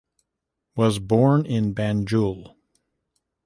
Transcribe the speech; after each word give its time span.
Was 0.75 0.97
born 0.97 1.45
in 1.45 1.75
Banjul. 1.75 2.55